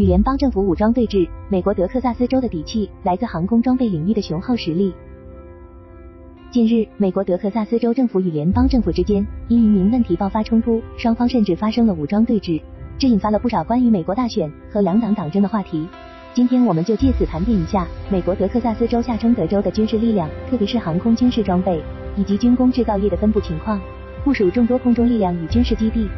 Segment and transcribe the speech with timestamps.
[0.00, 4.94] 与联邦政府武装对峙，美国德克萨斯州的底气来自航空装备领域的雄厚实力。
[6.50, 12.62] 近日，美国德克萨斯州政府与联邦政府之间因移民问题爆发冲突，双方甚至发生了武装对峙，
[12.96, 15.86] 这引发了不少关于美国大选和两党党争的话题。
[16.32, 21.78] 今天我们就借此盘点一下美国德克萨斯州下称德州的军事力量，特别是航空军事装备
[22.16, 23.78] 以及军工制造业的分布情况，
[24.24, 26.08] 部署众多空中力量与军事基地。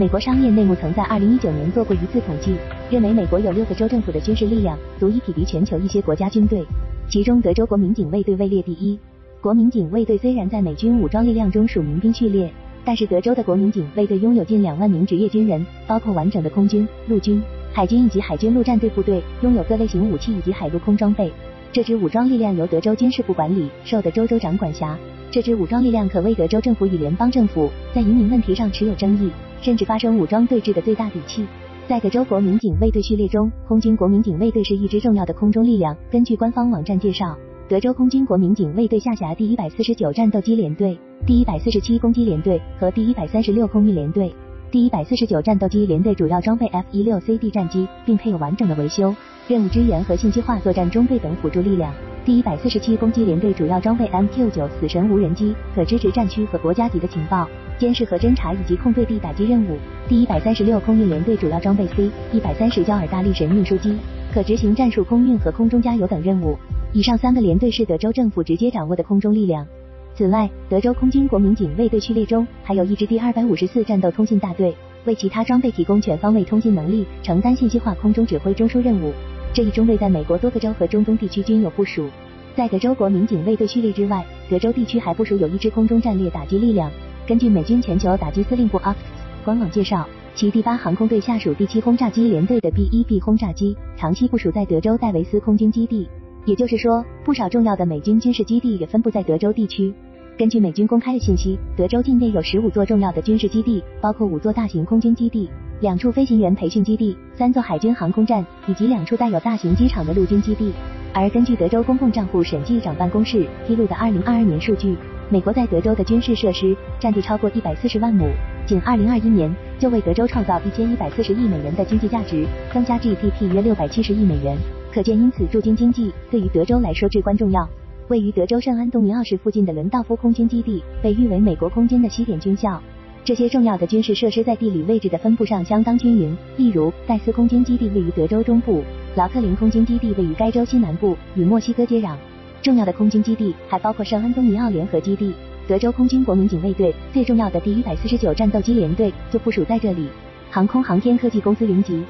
[0.00, 2.54] 美国商业内幕曾在二零一九年做过一次统计，
[2.90, 6.64] 认为美国有六个州政府的军事力量足以匹敌全球一些国家军队，
[7.10, 8.98] 其中德州国民警卫队位列第一。
[9.42, 12.50] 国民警卫队虽然在美军武装力量中属民兵序列，
[12.82, 21.30] 但是德州的国民警卫队拥有近两万名职业军人，包括完整的空军、陆军、海军以及海军陆战队部队，拥有各类型武器以及海陆空装备。
[21.74, 24.96] 这支武装力量由德州军事部管理，受德州州长管辖。
[25.30, 29.30] 这支武装力量可谓德州政府与联邦政府在移民问题上持有争议。
[29.60, 31.46] 甚至发生武装对峙的最大底气，
[31.86, 35.96] 在德州国民警卫队序列中，空军国民警卫队是一支重要的空中力量。
[36.10, 37.36] 根据官方网站介绍，
[37.68, 44.32] 德州空军国民警卫队下辖第一百四十九战斗机联队、第一百四十七攻击联队和第一百三十六空运联队。
[44.70, 49.14] 第一百四十九战斗机联队主要装备 F 一六 CD 战机，并配有完整的维修、
[49.48, 51.92] 任务支援和信息化作战中队等辅助力量。
[52.30, 57.44] 第一百四十七攻击联队主要装备 MQ 九死神无人机，可支持战区和国家级的情报。
[57.76, 59.76] 监视和侦察以及空对地打击任务。
[60.08, 63.98] 第一百三十六空运联队主要装备 C 一百三十焦耳大力神运输机，
[64.32, 66.56] 可执行战术空运和空中加油等任务。
[66.92, 69.66] 以上三个联队是德州政府直接掌握的空中力量。
[70.14, 74.72] 此外，德州空军国民警卫队序列中还有一支第二百五十四战斗通信大队，
[75.04, 79.12] 为其他装备提供全方位通信能力，承担信息化空中指挥中枢任务。
[79.52, 82.08] 这一中队在美国多个州和中东地区均有部署。
[82.54, 86.90] 在德州国民警卫队序列之外，德州地区还部署有一支空中战略打击力量。
[87.26, 88.98] 根据美军全球打击司令部 o p s
[89.44, 96.08] 官网介绍，其第八航空队下属第七轰炸机联队的 B-1B 轰炸机长期部署在德州戴维斯空军基地，
[96.44, 99.92] 也就是说，不少重要的美军军事基地也分布在德州地区。
[100.38, 110.70] 根据美军公开的信息，德州境内有十五座重要的军事基地，包括五座大型空军基地、两处飞行员培训基地、三座海军航空站以及两处带有大型机场的陆军基地。
[111.14, 114.94] 而根据德州公共账户审计长办公室披露的2022年数据。
[115.30, 118.28] 美国在德州的军事设施占地超过一百四十万亩，
[118.66, 119.48] 仅二零二一年
[119.78, 124.58] 就为德州创造一千一百四十亿美元的经济价值，增加 GDP 约六百七十亿美元。
[124.92, 127.66] 可见，因此驻军经济对于德州来说至关重要。
[128.08, 132.82] 位于德州圣安东尼奥市附近的伦道夫空军基地被誉为美国空军的西点军校。
[133.22, 138.82] 这些重要的军事设施在地理位置的分布上相当均匀，例如戴斯空军基地位于德州中部，
[139.14, 142.16] 劳克林空军基地位于该州西南部，与墨西哥接壤。
[142.62, 145.34] 重要的空军基地还包括圣安东尼奥联合基地、
[145.68, 150.08] 德州空军国民警卫队最重要的第一百四十九战斗机联队就部署在这里。
[150.50, 152.02] 航空航天科技公司云集。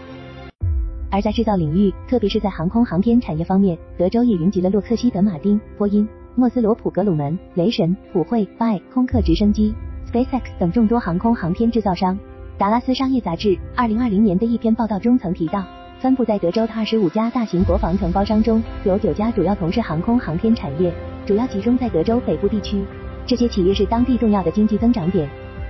[1.11, 9.75] 而在制造领域，特别是在航空航天产业方面，德州也云集了洛克希德马丁、波音、莫斯罗普格鲁门、雷神、普惠、拜空客直升机、
[10.13, 12.19] SpaceX 等众多航空航天制造商。
[12.59, 15.65] 达拉斯商业杂志二零二零年的一篇报道中曾提到。
[16.01, 20.91] 分布在德州的二十五家大型国防承包商中，有九家主要从事航空航天产业，
[21.27, 22.83] 主要集中在德州北部地区。
[23.27, 25.29] 这些企业是当地重要的经济增长点。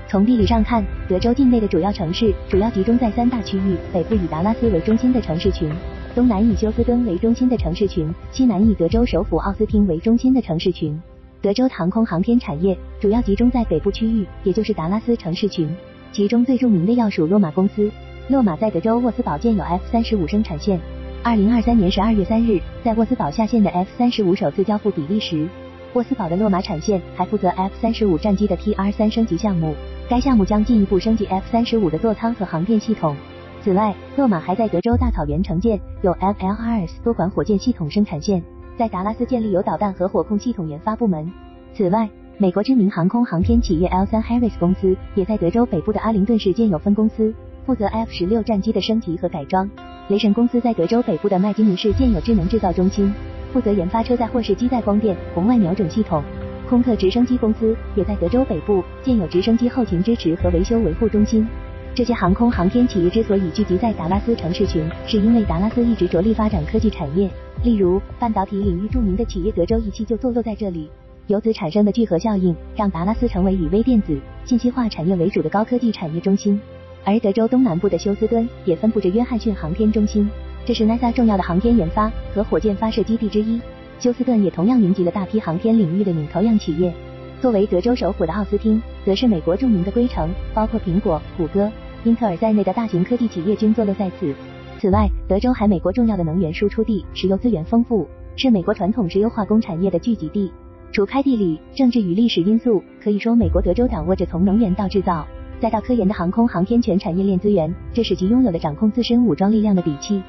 [0.08, 5.68] 从地理上看，德州境内的主要城市主要集中在三大区域：北部以达拉斯为中心的城市群，
[6.14, 10.96] 东南以休斯敦为中心的城市群，西南以德州首府奥斯汀为中心的城市群。
[11.42, 15.74] 德州航空航天产业主要集中在北部区域，也就是达拉斯城市群，
[16.12, 17.90] 其中最著名的要数洛马公司。
[18.28, 20.78] 洛马在德州沃斯堡建有 F 三十五生产线。
[21.22, 25.48] 二零二三年十二月三日，在沃斯堡下线的 F 三十五首次交付比利时。
[25.94, 29.74] 沃斯堡的洛马产线还负责 F 三十五战机的 TR 三升级项目，
[30.10, 33.16] 该项目将进一步升级 F 三十五的座舱和航电系统。
[33.62, 38.42] 此外，洛马还在德州大草原承建有 FLRS 多管火箭系统生产线，
[38.80, 41.30] 在达拉斯建立有导弹和火控系统研发部门。
[41.74, 42.08] 此外，
[42.38, 47.30] 美国知名航空航天企业 L 三 Harris 公司也在德州北部的阿灵顿市建有分公司。
[47.66, 49.68] 负责 F 十六战机的升级和改装。
[50.08, 53.12] 雷神公司在德州北部的麦金尼市建有智能制造中心，
[53.52, 56.22] 负责研发车载或是机载光电、红外瞄准系统。
[56.66, 61.46] 空客直升机公司也在德州北部建有直升机后勤支持和维修维护中心。
[61.92, 67.28] 这些航空航天企业之所以聚集在达拉斯城市群，是因为达拉斯一直着力发展科技产业，
[67.64, 70.88] 例如半导体领域著名的企业德州仪器就坐落在这里。
[71.26, 76.60] 由此产生的聚合效应，让达拉斯成为以微电子、信息化产业为主的高科技产业中心。
[77.04, 80.28] 而德州东南部的休斯敦也分布着约翰逊航天中心，
[80.64, 83.60] 这是 NASA 重要的航天研发和火箭发射基地之一。
[83.98, 86.92] 休斯顿也同样云集了大批航天领域的领头羊企业。
[87.40, 91.70] 作为德州首府的奥斯汀，则是美国著名的硅城，包括苹果、谷歌、
[92.04, 94.34] 英特尔在内的大型科技企业均坐落在此。
[94.78, 100.50] 此外，德州还美国重要的能源输出地，石油资源丰富，是美国传统石油化工产业的聚集地。
[100.92, 105.26] 除开地理、政治与历史因素，可以说美国德州掌握着从能源到制造
[105.60, 110.22] 再到科研的航空航天全产业链资源，这使其拥有了掌控自身武装力量的底气。